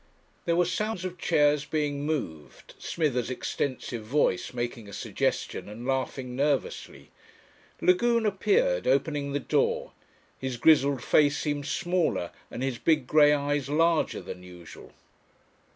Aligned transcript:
There 0.45 0.55
were 0.55 0.65
sounds 0.65 1.05
of 1.05 1.19
chairs 1.19 1.63
being 1.65 2.01
moved, 2.07 2.73
Smithers' 2.79 3.29
extensive 3.29 4.03
voice 4.03 4.51
making 4.51 4.89
a 4.89 4.93
suggestion 4.93 5.69
and 5.69 5.85
laughing 5.85 6.35
nervously. 6.35 7.11
Lagune 7.81 8.25
appeared 8.25 8.87
opening 8.87 9.31
the 9.33 9.39
door. 9.39 9.91
His 10.39 10.57
grizzled 10.57 11.03
face 11.03 11.37
seemed 11.37 11.67
smaller 11.67 12.31
and 12.49 12.63
his 12.63 12.79
big 12.79 13.05
grey 13.05 13.31
eyes 13.33 13.69
larger 13.69 14.21
than 14.21 14.41
usual. 14.41 14.91